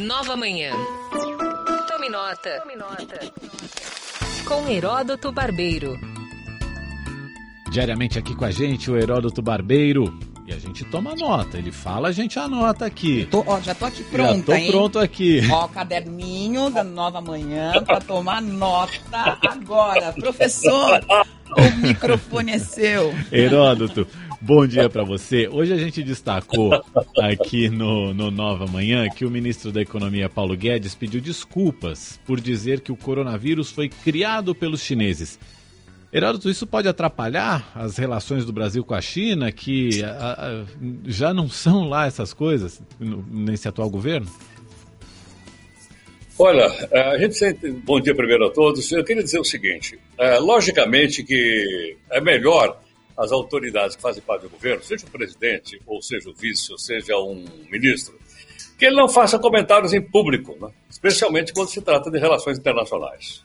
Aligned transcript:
Nova 0.00 0.36
Manhã. 0.36 0.72
Tome 1.88 2.08
nota. 2.08 2.62
Com 4.46 4.68
Heródoto 4.68 5.32
Barbeiro. 5.32 5.98
Diariamente 7.70 8.18
aqui 8.18 8.34
com 8.34 8.44
a 8.44 8.50
gente 8.50 8.90
o 8.90 8.96
Heródoto 8.96 9.42
Barbeiro. 9.42 10.16
E 10.46 10.52
a 10.52 10.58
gente 10.58 10.84
toma 10.84 11.14
nota. 11.14 11.58
Ele 11.58 11.72
fala, 11.72 12.08
a 12.08 12.12
gente 12.12 12.38
anota 12.38 12.86
aqui. 12.86 13.26
Tô, 13.30 13.42
ó, 13.46 13.60
já 13.60 13.74
tô 13.74 13.84
aqui 13.86 14.02
pronta, 14.04 14.36
Já 14.38 14.42
tô 14.44 14.52
hein? 14.54 14.70
pronto 14.70 14.98
aqui. 14.98 15.40
Ó, 15.50 15.64
o 15.64 15.68
caderninho 15.68 16.70
da 16.70 16.84
Nova 16.84 17.20
Manhã 17.20 17.72
para 17.84 18.00
tomar 18.00 18.40
nota 18.40 19.38
agora. 19.46 20.12
Professor, 20.12 21.04
o 21.56 21.76
microfone 21.86 22.52
é 22.52 22.58
seu. 22.58 23.12
Heródoto, 23.32 24.06
bom 24.40 24.66
dia 24.66 24.88
para 24.88 25.02
você. 25.04 25.48
Hoje 25.48 25.72
a 25.72 25.76
gente 25.76 26.02
destacou 26.02 26.72
aqui 27.20 27.68
no, 27.68 28.12
no 28.14 28.30
Nova 28.30 28.66
Manhã 28.66 29.08
que 29.08 29.24
o 29.24 29.30
ministro 29.30 29.72
da 29.72 29.80
Economia, 29.80 30.28
Paulo 30.28 30.56
Guedes, 30.56 30.94
pediu 30.94 31.20
desculpas 31.20 32.18
por 32.26 32.40
dizer 32.40 32.80
que 32.80 32.92
o 32.92 32.96
coronavírus 32.96 33.70
foi 33.70 33.88
criado 33.88 34.54
pelos 34.54 34.80
chineses. 34.82 35.38
Heródoto, 36.12 36.48
isso 36.48 36.66
pode 36.66 36.88
atrapalhar 36.88 37.70
as 37.74 37.98
relações 37.98 38.44
do 38.46 38.52
Brasil 38.52 38.82
com 38.82 38.94
a 38.94 39.00
China, 39.00 39.52
que 39.52 40.02
a- 40.02 40.08
a- 40.62 40.64
já 41.04 41.34
não 41.34 41.50
são 41.50 41.86
lá 41.86 42.06
essas 42.06 42.32
coisas 42.32 42.80
nesse 42.98 43.68
atual 43.68 43.90
governo? 43.90 44.26
Olha, 46.38 46.62
eh, 46.92 47.00
a 47.02 47.18
gente. 47.18 47.70
Bom 47.84 48.00
dia 48.00 48.14
primeiro 48.14 48.46
a 48.46 48.50
todos. 48.50 48.90
Eu 48.92 49.04
queria 49.04 49.24
dizer 49.24 49.40
o 49.40 49.44
seguinte: 49.44 49.98
eh, 50.16 50.38
logicamente 50.38 51.24
que 51.24 51.96
é 52.10 52.20
melhor 52.20 52.80
as 53.18 53.32
autoridades 53.32 53.96
que 53.96 54.02
fazem 54.02 54.22
parte 54.22 54.42
do 54.42 54.50
governo, 54.50 54.82
seja 54.82 55.04
o 55.04 55.10
presidente, 55.10 55.80
ou 55.84 56.00
seja 56.00 56.30
o 56.30 56.32
vice, 56.32 56.70
ou 56.70 56.78
seja 56.78 57.16
um 57.16 57.44
ministro, 57.68 58.14
que 58.78 58.86
ele 58.86 58.94
não 58.94 59.08
faça 59.08 59.38
comentários 59.40 59.92
em 59.92 60.00
público, 60.00 60.56
né? 60.60 60.70
especialmente 60.88 61.52
quando 61.52 61.68
se 61.68 61.82
trata 61.82 62.10
de 62.10 62.18
relações 62.18 62.58
internacionais. 62.58 63.42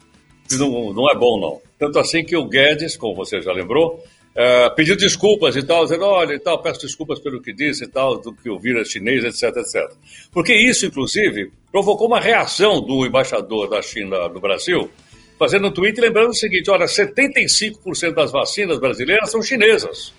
Não, 0.51 0.93
não 0.93 1.09
é 1.09 1.15
bom, 1.15 1.39
não. 1.39 1.61
Tanto 1.79 1.97
assim 1.97 2.23
que 2.23 2.37
o 2.37 2.47
Guedes, 2.47 2.95
como 2.95 3.15
você 3.15 3.41
já 3.41 3.51
lembrou, 3.51 4.03
eh, 4.35 4.69
pediu 4.71 4.95
desculpas 4.95 5.55
e 5.55 5.63
tal, 5.63 5.83
dizendo, 5.83 6.05
olha, 6.05 6.33
e 6.33 6.39
tal, 6.39 6.61
peço 6.61 6.81
desculpas 6.81 7.19
pelo 7.19 7.41
que 7.41 7.53
disse 7.53 7.85
e 7.85 7.87
tal, 7.87 8.19
do 8.19 8.33
que 8.33 8.49
o 8.49 8.59
vírus 8.59 8.89
chinês, 8.89 9.23
etc, 9.23 9.57
etc. 9.57 9.91
Porque 10.31 10.53
isso, 10.53 10.85
inclusive, 10.85 11.51
provocou 11.71 12.07
uma 12.07 12.19
reação 12.19 12.81
do 12.81 13.05
embaixador 13.05 13.69
da 13.69 13.81
China 13.81 14.27
no 14.29 14.39
Brasil, 14.39 14.89
fazendo 15.37 15.67
um 15.67 15.71
tweet 15.71 15.99
lembrando 15.99 16.29
o 16.29 16.35
seguinte, 16.35 16.69
olha, 16.69 16.85
75% 16.85 18.13
das 18.13 18.31
vacinas 18.31 18.79
brasileiras 18.79 19.31
são 19.31 19.41
chinesas. 19.41 20.13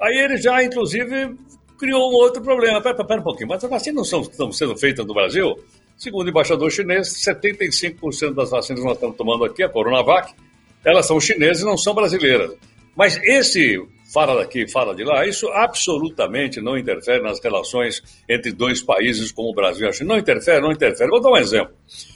Aí 0.00 0.16
ele 0.18 0.36
já, 0.36 0.62
inclusive, 0.62 1.36
criou 1.78 2.10
um 2.10 2.14
outro 2.14 2.42
problema. 2.42 2.80
Pera, 2.80 3.04
pera, 3.04 3.20
um 3.20 3.24
pouquinho, 3.24 3.48
mas 3.48 3.62
as 3.64 3.70
vacinas 3.70 3.96
não 3.96 4.04
são, 4.04 4.20
estão 4.22 4.52
sendo 4.52 4.76
feitas 4.76 5.06
no 5.06 5.14
Brasil? 5.14 5.56
Segundo 5.96 6.26
o 6.26 6.30
embaixador 6.30 6.70
chinês, 6.70 7.08
75% 7.24 8.34
das 8.34 8.50
vacinas 8.50 8.80
que 8.80 8.86
nós 8.86 8.96
estamos 8.96 9.16
tomando 9.16 9.44
aqui, 9.44 9.62
a 9.62 9.68
Coronavac, 9.68 10.34
elas 10.84 11.06
são 11.06 11.20
chinesas 11.20 11.62
e 11.62 11.66
não 11.66 11.78
são 11.78 11.94
brasileiras. 11.94 12.52
Mas 12.96 13.16
esse 13.22 13.80
fala 14.14 14.36
daqui, 14.36 14.70
fala 14.70 14.94
de 14.94 15.02
lá, 15.02 15.26
isso 15.26 15.48
absolutamente 15.48 16.60
não 16.60 16.78
interfere 16.78 17.20
nas 17.20 17.42
relações 17.42 18.00
entre 18.30 18.52
dois 18.52 18.80
países 18.80 19.32
como 19.32 19.50
o 19.50 19.54
Brasil 19.54 19.86
e 19.86 19.88
a 19.88 19.92
China. 19.92 20.14
Não 20.14 20.20
interfere, 20.20 20.60
não 20.60 20.70
interfere. 20.70 21.10
Vou 21.10 21.20
dar 21.20 21.30
um 21.30 21.36
exemplo. 21.36 21.74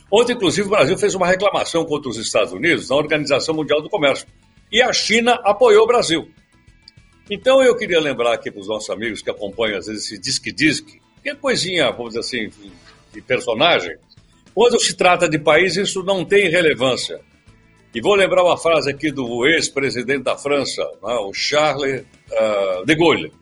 Ontem, 0.08 0.34
inclusive, 0.34 0.68
o 0.68 0.70
Brasil 0.70 0.96
fez 0.96 1.16
uma 1.16 1.26
reclamação 1.26 1.84
contra 1.84 2.08
os 2.08 2.16
Estados 2.16 2.52
Unidos 2.52 2.88
na 2.88 2.94
Organização 2.94 3.52
Mundial 3.52 3.82
do 3.82 3.90
Comércio. 3.90 4.28
E 4.70 4.80
a 4.80 4.92
China 4.92 5.40
apoiou 5.42 5.82
o 5.82 5.86
Brasil. 5.88 6.30
Então 7.28 7.62
eu 7.62 7.76
queria 7.76 8.00
lembrar 8.00 8.32
aqui 8.32 8.50
para 8.50 8.60
os 8.60 8.68
nossos 8.68 8.88
amigos 8.90 9.20
que 9.20 9.30
acompanham 9.30 9.78
às 9.78 9.86
vezes 9.86 10.04
esse 10.04 10.18
disque-disque, 10.18 11.00
que 11.22 11.28
é 11.28 11.34
coisinha, 11.34 11.90
vamos 11.90 12.14
dizer 12.14 12.20
assim, 12.20 12.50
de 13.12 13.20
personagem. 13.20 13.96
Quando 14.54 14.78
se 14.80 14.96
trata 14.96 15.28
de 15.28 15.38
país, 15.38 15.76
isso 15.76 16.02
não 16.04 16.24
tem 16.24 16.48
relevância. 16.48 17.20
E 17.94 18.00
vou 18.00 18.14
lembrar 18.14 18.44
uma 18.44 18.58
frase 18.58 18.90
aqui 18.90 19.10
do 19.10 19.46
ex-presidente 19.46 20.22
da 20.22 20.36
França, 20.36 20.82
né, 21.02 21.14
o 21.14 21.32
Charles 21.32 22.04
ah, 22.32 22.82
de 22.84 22.94
Gaulle. 22.94 23.32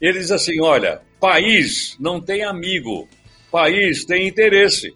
Ele 0.00 0.18
diz 0.18 0.30
assim: 0.30 0.60
olha, 0.60 1.02
país 1.20 1.96
não 1.98 2.20
tem 2.20 2.44
amigo, 2.44 3.08
país 3.50 4.04
tem 4.04 4.28
interesse. 4.28 4.94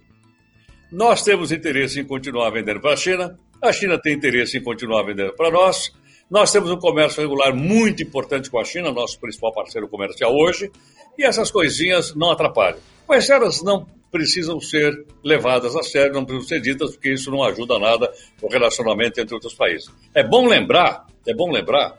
Nós 0.92 1.22
temos 1.22 1.52
interesse 1.52 2.00
em 2.00 2.04
continuar 2.04 2.50
vendendo 2.50 2.80
para 2.80 2.92
a 2.92 2.96
China, 2.96 3.38
a 3.62 3.72
China 3.72 4.00
tem 4.00 4.14
interesse 4.14 4.58
em 4.58 4.62
continuar 4.62 5.02
vendendo 5.02 5.32
para 5.34 5.50
nós. 5.50 5.92
Nós 6.30 6.52
temos 6.52 6.70
um 6.70 6.78
comércio 6.78 7.20
regular 7.20 7.52
muito 7.52 8.02
importante 8.02 8.48
com 8.48 8.60
a 8.60 8.64
China, 8.64 8.92
nosso 8.92 9.18
principal 9.18 9.52
parceiro 9.52 9.88
comercial 9.88 10.32
hoje, 10.32 10.70
e 11.18 11.24
essas 11.24 11.50
coisinhas 11.50 12.14
não 12.14 12.30
atrapalham. 12.30 12.78
Mas 13.08 13.28
elas 13.28 13.62
não 13.62 13.86
precisam 14.10 14.60
ser 14.60 15.06
levadas 15.22 15.74
a 15.76 15.82
sério, 15.82 16.12
não 16.14 16.24
precisam 16.24 16.48
ser 16.48 16.60
ditas, 16.60 16.90
porque 16.92 17.12
isso 17.12 17.30
não 17.30 17.42
ajuda 17.44 17.78
nada 17.78 18.12
no 18.42 18.48
relacionamento 18.48 19.20
entre 19.20 19.34
outros 19.34 19.54
países. 19.54 19.88
É 20.14 20.22
bom 20.26 20.46
lembrar, 20.48 21.06
é 21.26 21.34
bom 21.34 21.50
lembrar, 21.50 21.96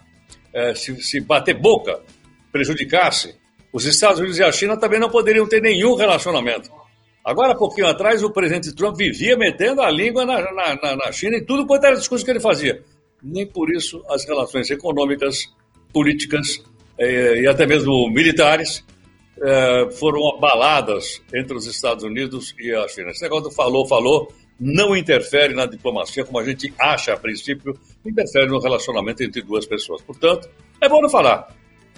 eh, 0.54 0.76
se, 0.76 1.02
se 1.02 1.22
bater 1.22 1.54
boca 1.56 2.00
prejudicasse, 2.52 3.36
os 3.74 3.86
Estados 3.86 4.20
Unidos 4.20 4.38
e 4.38 4.44
a 4.44 4.52
China 4.52 4.76
também 4.78 5.00
não 5.00 5.10
poderiam 5.10 5.48
ter 5.48 5.62
nenhum 5.62 5.96
relacionamento. 5.96 6.70
Agora, 7.24 7.56
pouquinho 7.56 7.88
atrás, 7.88 8.22
o 8.24 8.32
presidente 8.32 8.76
Trump 8.76 8.98
vivia 8.98 9.38
metendo 9.38 9.82
a 9.82 9.90
língua 9.90 10.26
na, 10.26 10.42
na, 10.54 10.76
na- 10.76 10.96
na 10.98 11.12
China 11.12 11.38
e 11.38 11.46
tudo 11.46 11.66
quanto 11.66 11.86
era 11.86 11.96
discurso 11.96 12.26
que 12.26 12.32
ele 12.32 12.40
fazia. 12.40 12.84
Nem 13.24 13.46
por 13.46 13.72
isso 13.74 14.04
as 14.10 14.26
relações 14.26 14.70
econômicas, 14.70 15.46
políticas 15.94 16.62
eh, 16.98 17.42
e 17.44 17.48
até 17.48 17.66
mesmo 17.66 18.10
militares 18.10 18.84
foram 19.94 20.36
abaladas 20.36 21.22
entre 21.34 21.56
os 21.56 21.66
Estados 21.66 22.04
Unidos 22.04 22.54
e 22.60 22.74
a 22.74 22.88
China. 22.88 23.12
Esse 23.12 23.24
negócio 23.24 23.50
do 23.50 23.52
falou, 23.52 23.88
falou, 23.88 24.32
não 24.60 24.96
interfere 24.96 25.56
na 25.56 25.66
diplomacia, 25.66 26.24
como 26.24 26.38
a 26.38 26.46
gente 26.46 26.72
acha 26.80 27.14
a 27.14 27.18
princípio, 27.18 27.76
interfere 28.06 28.48
no 28.48 28.60
relacionamento 28.60 29.24
entre 29.24 29.42
duas 29.42 29.66
pessoas. 29.66 30.04
Portanto, 30.04 30.48
é 30.80 30.88
bom 30.88 31.02
não 31.02 31.10
falar, 31.10 31.56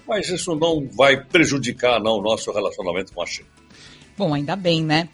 mas 0.08 0.30
isso 0.30 0.56
não 0.56 0.88
vai 0.88 1.22
prejudicar 1.22 2.02
não, 2.02 2.20
o 2.20 2.22
nosso 2.22 2.52
relacionamento 2.54 3.12
com 3.12 3.22
a 3.22 3.26
China. 3.26 3.50
Bom, 4.18 4.34
ainda 4.34 4.56
bem, 4.56 4.82
né? 4.82 5.10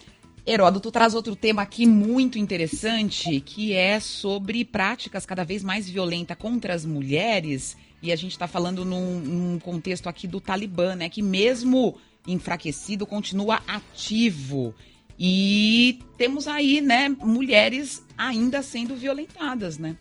Heródoto 0.45 0.91
traz 0.91 1.13
outro 1.13 1.35
tema 1.35 1.61
aqui 1.61 1.85
muito 1.85 2.37
interessante, 2.37 3.39
que 3.41 3.73
é 3.73 3.99
sobre 3.99 4.65
práticas 4.65 5.25
cada 5.25 5.43
vez 5.43 5.63
mais 5.63 5.89
violentas 5.89 6.37
contra 6.37 6.73
as 6.73 6.85
mulheres. 6.85 7.77
E 8.01 8.11
a 8.11 8.15
gente 8.15 8.31
está 8.31 8.47
falando 8.47 8.85
num, 8.85 9.19
num 9.19 9.59
contexto 9.59 10.07
aqui 10.07 10.27
do 10.27 10.39
Talibã, 10.39 10.95
né? 10.95 11.09
Que 11.09 11.21
mesmo 11.21 11.97
enfraquecido, 12.31 13.05
continua 13.05 13.61
ativo. 13.67 14.73
E 15.17 15.99
temos 16.17 16.47
aí, 16.47 16.79
né, 16.79 17.09
mulheres 17.09 18.05
ainda 18.17 18.61
sendo 18.61 18.95
violentadas, 18.95 19.77
né? 19.77 19.97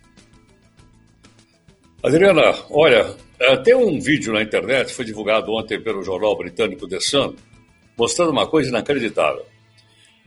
Adriana, 2.02 2.54
olha, 2.70 3.16
eh, 3.40 3.56
tem 3.56 3.74
um 3.74 3.98
vídeo 4.00 4.32
na 4.32 4.40
internet, 4.40 4.94
foi 4.94 5.04
divulgado 5.04 5.52
ontem 5.52 5.80
pelo 5.80 6.04
jornal 6.04 6.36
britânico 6.36 6.86
The 6.86 7.00
Sun, 7.00 7.34
mostrando 7.98 8.30
uma 8.30 8.46
coisa 8.46 8.68
inacreditável. 8.68 9.44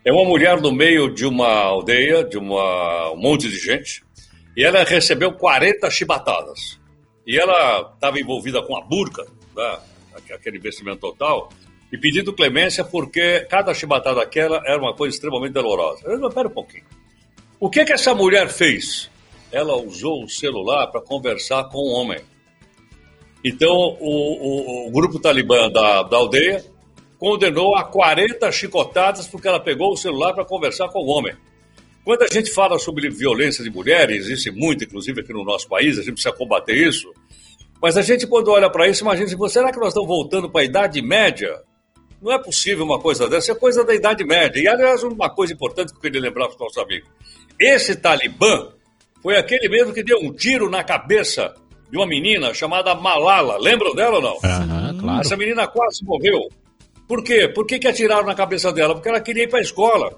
É 0.04 0.12
uma 0.12 0.26
mulher 0.26 0.60
no 0.60 0.74
meio 0.74 1.14
de 1.14 1.26
uma 1.26 1.48
aldeia, 1.48 2.26
de 2.26 2.38
uma, 2.38 3.12
um 3.12 3.18
monte 3.18 3.48
de 3.48 3.58
gente, 3.58 4.04
e 4.58 4.66
ela 4.66 4.84
recebeu 4.84 5.32
40 5.32 5.90
chibatadas. 5.90 6.78
E 7.26 7.40
ela 7.40 7.94
estava 7.94 8.20
envolvida 8.20 8.62
com 8.62 8.76
a 8.76 8.82
burca, 8.82 9.26
né, 9.56 9.80
aquele 10.34 10.58
investimento 10.58 11.00
total, 11.00 11.50
e 11.92 11.98
pedindo 11.98 12.34
clemência 12.34 12.84
porque 12.84 13.42
cada 13.50 13.74
chibatada 13.74 14.18
daquela 14.18 14.62
era 14.66 14.82
uma 14.82 14.96
coisa 14.96 15.16
extremamente 15.16 15.54
dolorosa. 15.54 16.02
Eu 16.06 16.18
não, 16.20 16.30
pera 16.30 16.48
um 16.48 16.52
pouquinho. 16.52 16.86
O 17.60 17.70
que 17.70 17.84
que 17.84 17.94
essa 17.94 18.16
mulher 18.16 18.50
fez? 18.50 19.10
Ela 19.52 19.76
usou 19.76 20.24
o 20.24 20.30
celular 20.30 20.88
para 20.88 21.02
conversar 21.02 21.66
com 21.66 21.80
um 21.80 21.94
homem. 21.94 22.22
Então, 23.44 23.70
o, 23.70 24.86
o, 24.86 24.88
o 24.88 24.92
grupo 24.92 25.20
talibã 25.20 25.70
da, 25.70 26.04
da 26.04 26.18
aldeia 26.18 26.64
condenou 27.20 27.76
a 27.76 27.84
40 27.84 28.52
chicotadas 28.52 29.28
porque 29.28 29.48
ela 29.48 29.60
pegou 29.60 29.92
o 29.92 29.98
celular 29.98 30.34
para 30.34 30.46
conversar 30.46 30.88
com 30.90 31.00
o 31.00 31.08
homem. 31.08 31.36
Quando 32.04 32.24
a 32.24 32.28
gente 32.28 32.50
fala 32.52 32.80
sobre 32.80 33.10
violência 33.10 33.64
de 33.64 33.70
mulheres, 33.70 34.26
existe 34.26 34.50
muito, 34.50 34.84
inclusive 34.84 35.22
aqui 35.22 35.34
no 35.34 35.44
nosso 35.44 35.68
país, 35.68 36.00
a 36.00 36.02
gente 36.02 36.14
precisa 36.14 36.34
combater 36.34 36.76
isso. 36.76 37.14
Mas 37.82 37.98
a 37.98 38.02
gente, 38.02 38.26
quando 38.26 38.50
olha 38.50 38.70
para 38.70 38.88
isso, 38.88 39.04
imagina 39.04 39.28
assim, 39.28 39.50
será 39.50 39.72
que 39.72 39.80
nós 39.80 39.90
estamos 39.90 40.08
voltando 40.08 40.50
para 40.50 40.62
a 40.62 40.64
Idade 40.64 41.02
Média? 41.02 41.62
Não 42.22 42.32
é 42.32 42.38
possível 42.38 42.86
uma 42.86 43.00
coisa 43.00 43.28
dessa, 43.28 43.52
é 43.52 43.56
coisa 43.56 43.84
da 43.84 43.96
Idade 43.96 44.24
Média. 44.24 44.62
E, 44.62 44.68
aliás, 44.68 45.02
uma 45.04 45.30
coisa 45.30 45.54
importante 45.54 45.92
que 45.92 45.98
eu 45.98 46.02
queria 46.02 46.22
lembrar 46.22 46.46
para 46.46 46.54
os 46.54 46.60
nossos 46.60 46.78
amigos. 46.78 47.10
Esse 47.60 47.96
Talibã 47.96 48.70
foi 49.22 49.38
aquele 49.38 49.68
mesmo 49.68 49.94
que 49.94 50.04
deu 50.04 50.20
um 50.20 50.32
tiro 50.32 50.70
na 50.70 50.84
cabeça 50.84 51.56
de 51.90 51.98
uma 51.98 52.06
menina 52.06 52.54
chamada 52.54 52.94
Malala. 52.94 53.58
Lembram 53.58 53.96
dela 53.96 54.18
ou 54.18 54.22
não? 54.22 54.38
Aham, 54.44 54.98
claro. 55.00 55.22
Essa 55.22 55.36
menina 55.36 55.68
quase 55.68 56.06
morreu. 56.06 56.48
Por 57.08 57.24
quê? 57.24 57.48
Por 57.48 57.66
que, 57.66 57.80
que 57.80 57.88
atiraram 57.88 58.26
na 58.26 58.36
cabeça 58.36 58.72
dela? 58.72 58.94
Porque 58.94 59.10
ela 59.10 59.20
queria 59.20 59.44
ir 59.44 59.50
para 59.50 59.60
a 59.60 59.64
escola. 59.64 60.14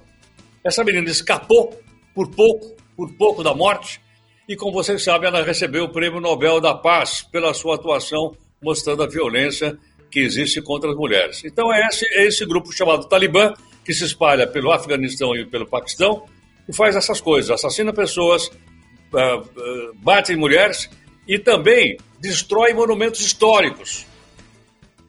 Essa 0.63 0.83
menina 0.83 1.09
escapou 1.09 1.73
por 2.13 2.29
pouco, 2.29 2.75
por 2.95 3.11
pouco 3.13 3.43
da 3.43 3.53
morte. 3.53 4.01
E 4.47 4.57
como 4.57 4.73
vocês 4.73 5.03
sabem, 5.03 5.29
ela 5.29 5.41
recebeu 5.41 5.85
o 5.85 5.89
Prêmio 5.89 6.19
Nobel 6.19 6.59
da 6.59 6.75
Paz 6.75 7.21
pela 7.21 7.53
sua 7.53 7.75
atuação 7.75 8.35
mostrando 8.61 9.03
a 9.03 9.07
violência 9.07 9.77
que 10.13 10.19
existe 10.19 10.61
contra 10.61 10.91
as 10.91 10.95
mulheres. 10.95 11.43
Então 11.43 11.73
é 11.73 11.87
esse, 11.87 12.05
é 12.13 12.27
esse 12.27 12.45
grupo 12.45 12.71
chamado 12.71 13.09
Talibã, 13.09 13.51
que 13.83 13.91
se 13.95 14.05
espalha 14.05 14.45
pelo 14.45 14.71
Afeganistão 14.71 15.35
e 15.35 15.43
pelo 15.43 15.65
Paquistão, 15.65 16.25
e 16.69 16.73
faz 16.73 16.95
essas 16.95 17.19
coisas, 17.19 17.49
assassina 17.49 17.91
pessoas, 17.91 18.45
uh, 18.47 19.39
uh, 19.39 19.93
bate 19.95 20.31
em 20.31 20.35
mulheres 20.35 20.87
e 21.27 21.39
também 21.39 21.97
destrói 22.19 22.73
monumentos 22.73 23.21
históricos. 23.21 24.05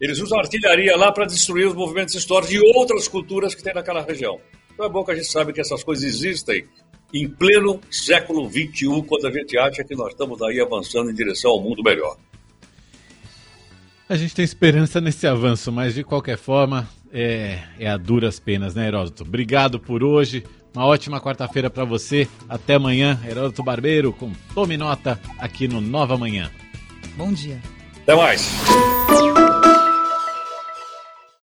Eles 0.00 0.18
usam 0.20 0.38
artilharia 0.38 0.96
lá 0.96 1.12
para 1.12 1.26
destruir 1.26 1.68
os 1.68 1.74
movimentos 1.74 2.14
históricos 2.14 2.50
de 2.50 2.60
outras 2.74 3.06
culturas 3.06 3.54
que 3.54 3.62
tem 3.62 3.74
naquela 3.74 4.00
região. 4.00 4.40
Então 4.72 4.86
é 4.86 4.88
bom 4.88 5.04
que 5.04 5.12
a 5.12 5.14
gente 5.14 5.30
sabe 5.30 5.52
que 5.52 5.60
essas 5.60 5.84
coisas 5.84 6.02
existem 6.02 6.66
em 7.12 7.28
pleno 7.28 7.78
século 7.90 8.48
XXI, 8.48 9.02
quando 9.06 9.26
a 9.26 9.30
gente 9.30 9.58
acha 9.58 9.84
que 9.84 9.94
nós 9.94 10.12
estamos 10.12 10.40
aí 10.40 10.60
avançando 10.62 11.10
em 11.10 11.14
direção 11.14 11.50
ao 11.50 11.60
mundo 11.60 11.82
melhor. 11.82 12.16
A 14.08 14.16
gente 14.16 14.34
tem 14.34 14.44
esperança 14.44 15.00
nesse 15.00 15.26
avanço, 15.26 15.72
mas 15.72 15.94
de 15.94 16.04
qualquer 16.04 16.36
forma 16.36 16.86
é, 17.12 17.58
é 17.78 17.88
a 17.88 17.96
duras 17.96 18.38
penas, 18.38 18.74
né, 18.74 18.88
Heródoto? 18.88 19.22
Obrigado 19.22 19.80
por 19.80 20.02
hoje. 20.02 20.44
Uma 20.74 20.84
ótima 20.84 21.20
quarta-feira 21.20 21.70
para 21.70 21.84
você. 21.84 22.28
Até 22.48 22.74
amanhã, 22.74 23.18
Heródoto 23.26 23.62
Barbeiro 23.62 24.12
com 24.12 24.32
Tome 24.54 24.76
Nota 24.76 25.18
aqui 25.38 25.66
no 25.66 25.80
Nova 25.80 26.18
Manhã. 26.18 26.50
Bom 27.16 27.32
dia. 27.32 27.60
Até 28.02 28.14
mais. 28.14 28.50